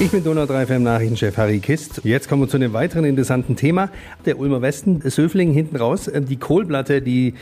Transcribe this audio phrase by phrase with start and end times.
[0.00, 2.00] Ich bin Donau 3 FM Nachrichtenchef Harry Kist.
[2.02, 3.90] Jetzt kommen wir zu einem weiteren interessanten Thema.
[4.26, 7.34] Der Ulmer Westen, Söfling hinten raus, äh, die Kohlplatte, die,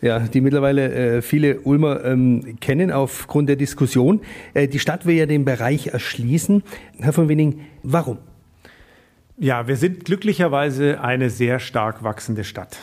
[0.00, 4.22] ja, die mittlerweile äh, viele Ulmer ähm, kennen aufgrund der Diskussion.
[4.54, 6.62] Äh, die Stadt will ja den Bereich erschließen.
[6.98, 8.16] Herr von Winning, warum?
[9.36, 12.78] Ja, wir sind glücklicherweise eine sehr stark wachsende Stadt.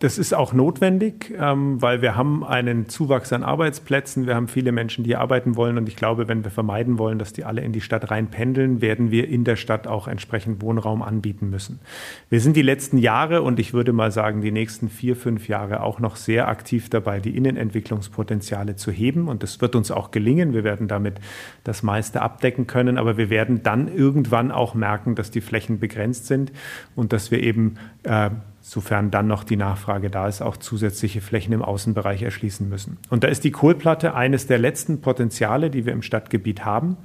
[0.00, 4.28] Das ist auch notwendig, ähm, weil wir haben einen Zuwachs an Arbeitsplätzen.
[4.28, 5.76] Wir haben viele Menschen, die arbeiten wollen.
[5.76, 9.10] Und ich glaube, wenn wir vermeiden wollen, dass die alle in die Stadt reinpendeln, werden
[9.10, 11.80] wir in der Stadt auch entsprechend Wohnraum anbieten müssen.
[12.30, 15.82] Wir sind die letzten Jahre und ich würde mal sagen, die nächsten vier, fünf Jahre
[15.82, 19.26] auch noch sehr aktiv dabei, die Innenentwicklungspotenziale zu heben.
[19.26, 20.52] Und das wird uns auch gelingen.
[20.52, 21.16] Wir werden damit
[21.64, 22.98] das meiste abdecken können.
[22.98, 26.52] Aber wir werden dann irgendwann auch merken, dass die Flächen begrenzt sind
[26.94, 28.30] und dass wir eben äh,
[28.60, 32.98] sofern dann noch die Nachfrage da ist, auch zusätzliche Flächen im Außenbereich erschließen müssen.
[33.08, 36.96] Und da ist die Kohlplatte eines der letzten Potenziale, die wir im Stadtgebiet haben.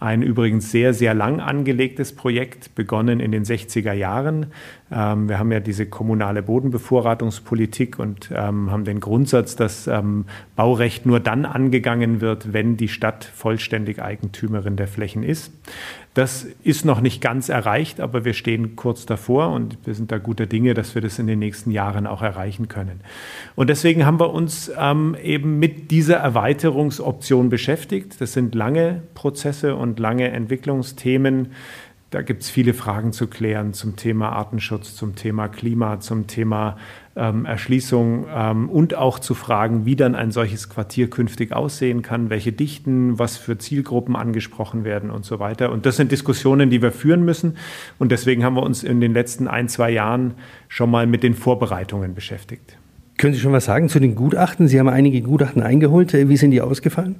[0.00, 4.46] Ein übrigens sehr, sehr lang angelegtes Projekt, begonnen in den 60er Jahren.
[4.92, 11.04] Ähm, wir haben ja diese kommunale Bodenbevorratungspolitik und ähm, haben den Grundsatz, dass ähm, Baurecht
[11.04, 15.52] nur dann angegangen wird, wenn die Stadt vollständig Eigentümerin der Flächen ist.
[16.18, 20.18] Das ist noch nicht ganz erreicht, aber wir stehen kurz davor und wir sind da
[20.18, 23.02] guter Dinge, dass wir das in den nächsten Jahren auch erreichen können.
[23.54, 28.20] Und deswegen haben wir uns ähm, eben mit dieser Erweiterungsoption beschäftigt.
[28.20, 31.52] Das sind lange Prozesse und lange Entwicklungsthemen.
[32.10, 36.78] Da gibt es viele Fragen zu klären zum Thema Artenschutz, zum Thema Klima, zum Thema
[37.16, 42.30] ähm, Erschließung ähm, und auch zu fragen, wie dann ein solches Quartier künftig aussehen kann,
[42.30, 45.70] welche Dichten, was für Zielgruppen angesprochen werden und so weiter.
[45.70, 47.58] Und das sind Diskussionen, die wir führen müssen.
[47.98, 50.32] Und deswegen haben wir uns in den letzten ein, zwei Jahren
[50.68, 52.78] schon mal mit den Vorbereitungen beschäftigt.
[53.18, 54.66] Können Sie schon was sagen zu den Gutachten?
[54.66, 56.14] Sie haben einige Gutachten eingeholt.
[56.14, 57.16] Wie sind die ausgefallen?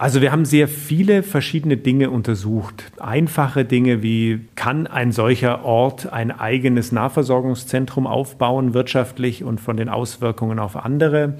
[0.00, 2.84] Also wir haben sehr viele verschiedene Dinge untersucht.
[2.98, 9.88] Einfache Dinge wie, kann ein solcher Ort ein eigenes Nahversorgungszentrum aufbauen, wirtschaftlich und von den
[9.88, 11.34] Auswirkungen auf andere?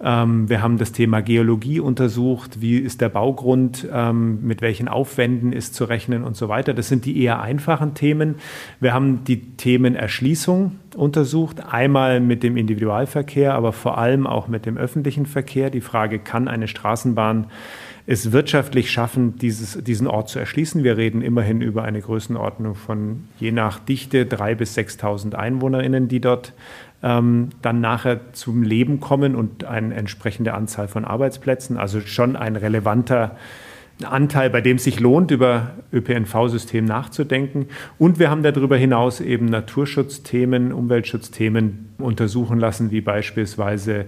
[0.00, 2.60] Ähm, wir haben das Thema Geologie untersucht.
[2.60, 3.88] Wie ist der Baugrund?
[3.92, 6.72] Ähm, mit welchen Aufwänden ist zu rechnen und so weiter?
[6.72, 8.36] Das sind die eher einfachen Themen.
[8.78, 11.62] Wir haben die Themen Erschließung untersucht.
[11.72, 15.70] Einmal mit dem Individualverkehr, aber vor allem auch mit dem öffentlichen Verkehr.
[15.70, 17.46] Die Frage, kann eine Straßenbahn
[18.06, 20.84] es wirtschaftlich schaffen, dieses, diesen Ort zu erschließen.
[20.84, 26.20] Wir reden immerhin über eine Größenordnung von je nach Dichte 3.000 bis 6.000 EinwohnerInnen, die
[26.20, 26.52] dort
[27.02, 31.78] ähm, dann nachher zum Leben kommen und eine entsprechende Anzahl von Arbeitsplätzen.
[31.78, 33.36] Also schon ein relevanter
[34.02, 37.66] Anteil, bei dem es sich lohnt, über ÖPNV-System nachzudenken.
[37.98, 44.06] Und wir haben darüber hinaus eben Naturschutzthemen, Umweltschutzthemen untersuchen lassen, wie beispielsweise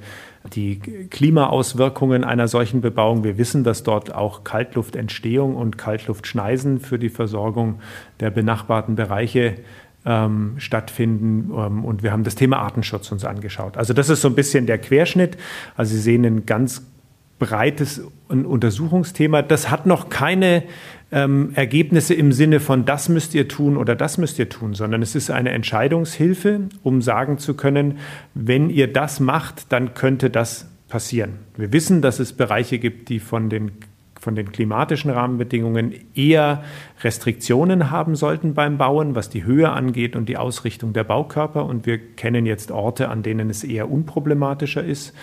[0.55, 3.23] die Klimaauswirkungen einer solchen Bebauung.
[3.23, 7.81] Wir wissen, dass dort auch Kaltluftentstehung und Kaltluftschneisen für die Versorgung
[8.19, 9.55] der benachbarten Bereiche
[10.05, 11.51] ähm, stattfinden.
[11.57, 13.77] Ähm, und wir haben das Thema Artenschutz uns angeschaut.
[13.77, 15.37] Also das ist so ein bisschen der Querschnitt.
[15.77, 16.83] Also Sie sehen einen ganz
[17.39, 19.43] breites Untersuchungsthema.
[19.43, 20.65] Das hat noch keine
[21.13, 25.03] ähm, Ergebnisse im Sinne von das müsst ihr tun oder das müsst ihr tun, sondern
[25.03, 27.99] es ist eine Entscheidungshilfe, um sagen zu können,
[28.35, 31.35] wenn ihr das macht, dann könnte das passieren.
[31.57, 33.73] Wir wissen, dass es Bereiche gibt, die von den
[34.19, 36.65] von den klimatischen Rahmenbedingungen eher
[37.05, 41.65] Restriktionen haben sollten beim Bauen, was die Höhe angeht und die Ausrichtung der Baukörper.
[41.65, 45.15] Und wir kennen jetzt Orte, an denen es eher unproblematischer ist.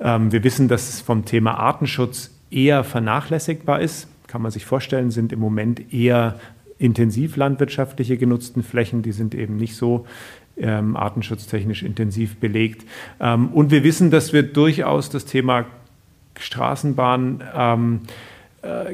[0.00, 4.08] Ähm, wir wissen, dass es vom Thema Artenschutz eher vernachlässigbar ist.
[4.26, 6.38] Kann man sich vorstellen, sind im Moment eher
[6.78, 10.06] intensiv landwirtschaftliche genutzten Flächen, die sind eben nicht so
[10.56, 12.86] ähm, artenschutztechnisch intensiv belegt.
[13.20, 15.66] Ähm, und wir wissen, dass wir durchaus das Thema
[16.38, 18.08] Straßenbahn ähm, äh,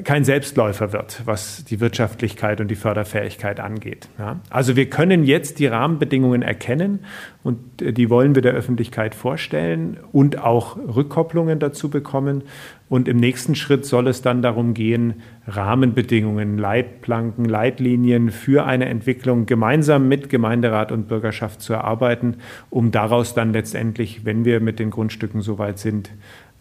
[0.04, 4.08] kein Selbstläufer wird, was die Wirtschaftlichkeit und die Förderfähigkeit angeht.
[4.16, 4.38] Ja.
[4.48, 7.00] Also wir können jetzt die Rahmenbedingungen erkennen
[7.42, 12.44] und äh, die wollen wir der Öffentlichkeit vorstellen und auch Rückkopplungen dazu bekommen.
[12.88, 15.14] Und im nächsten Schritt soll es dann darum gehen,
[15.48, 22.36] Rahmenbedingungen, Leitplanken, Leitlinien für eine Entwicklung gemeinsam mit Gemeinderat und Bürgerschaft zu erarbeiten,
[22.70, 26.12] um daraus dann letztendlich, wenn wir mit den Grundstücken soweit sind,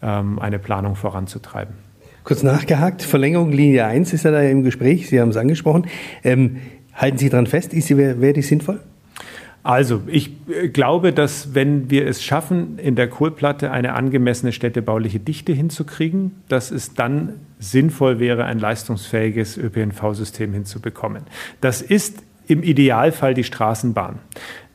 [0.02, 1.86] ähm, eine Planung voranzutreiben.
[2.26, 5.86] Kurz nachgehakt, Verlängerung Linie 1 ist ja da im Gespräch, Sie haben es angesprochen.
[6.24, 6.56] Ähm,
[6.92, 8.80] halten Sie daran fest, ist, wäre die sinnvoll?
[9.62, 15.20] Also, ich äh, glaube, dass wenn wir es schaffen, in der Kohlplatte eine angemessene städtebauliche
[15.20, 21.22] Dichte hinzukriegen, dass es dann sinnvoll wäre, ein leistungsfähiges ÖPNV-System hinzubekommen.
[21.60, 24.18] Das ist im Idealfall die Straßenbahn.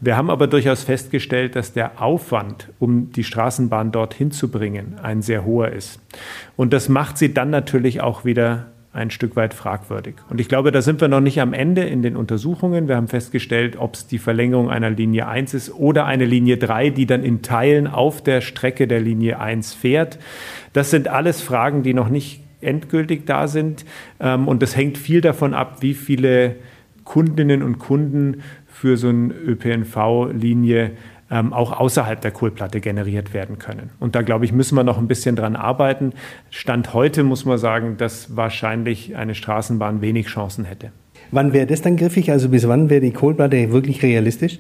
[0.03, 5.21] Wir haben aber durchaus festgestellt, dass der Aufwand, um die Straßenbahn dorthin zu bringen, ein
[5.21, 6.01] sehr hoher ist.
[6.57, 10.15] Und das macht sie dann natürlich auch wieder ein Stück weit fragwürdig.
[10.29, 12.87] Und ich glaube, da sind wir noch nicht am Ende in den Untersuchungen.
[12.87, 16.89] Wir haben festgestellt, ob es die Verlängerung einer Linie 1 ist oder eine Linie 3,
[16.89, 20.17] die dann in Teilen auf der Strecke der Linie 1 fährt.
[20.73, 23.85] Das sind alles Fragen, die noch nicht endgültig da sind.
[24.19, 26.55] Ähm, und das hängt viel davon ab, wie viele
[27.03, 30.91] Kundinnen und Kunden für so eine ÖPNV-Linie
[31.29, 33.91] ähm, auch außerhalb der Kohlplatte generiert werden können.
[33.99, 36.13] Und da, glaube ich, müssen wir noch ein bisschen dran arbeiten.
[36.49, 40.91] Stand heute muss man sagen, dass wahrscheinlich eine Straßenbahn wenig Chancen hätte.
[41.31, 42.31] Wann wäre das dann griffig?
[42.31, 44.59] Also bis wann wäre die Kohlplatte wirklich realistisch?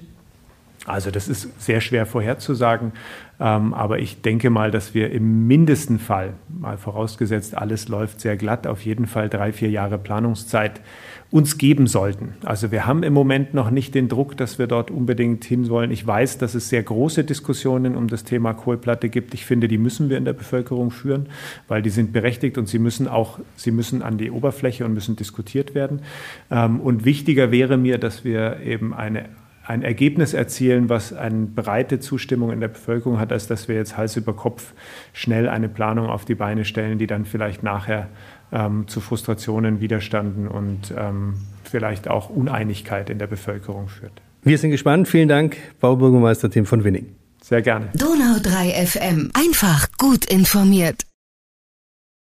[0.87, 2.93] Also das ist sehr schwer vorherzusagen,
[3.39, 8.35] ähm, aber ich denke mal, dass wir im mindesten Fall, mal vorausgesetzt, alles läuft sehr
[8.35, 10.81] glatt, auf jeden Fall drei, vier Jahre Planungszeit
[11.29, 12.33] uns geben sollten.
[12.43, 15.91] Also wir haben im Moment noch nicht den Druck, dass wir dort unbedingt hinwollen.
[15.91, 19.33] Ich weiß, dass es sehr große Diskussionen um das Thema Kohlplatte gibt.
[19.33, 21.27] Ich finde, die müssen wir in der Bevölkerung führen,
[21.67, 25.15] weil die sind berechtigt und sie müssen auch, sie müssen an die Oberfläche und müssen
[25.15, 26.01] diskutiert werden.
[26.49, 29.29] Ähm, und wichtiger wäre mir, dass wir eben eine
[29.65, 33.97] ein Ergebnis erzielen, was eine breite Zustimmung in der Bevölkerung hat, als dass wir jetzt
[33.97, 34.73] Hals über Kopf
[35.13, 38.09] schnell eine Planung auf die Beine stellen, die dann vielleicht nachher
[38.51, 44.13] ähm, zu Frustrationen, Widerstanden und ähm, vielleicht auch Uneinigkeit in der Bevölkerung führt.
[44.43, 45.07] Wir sind gespannt.
[45.07, 47.15] Vielen Dank, Baubürgermeister Tim von Winning.
[47.41, 47.89] Sehr gerne.
[47.93, 49.31] Donau 3 FM.
[49.33, 51.03] Einfach gut informiert.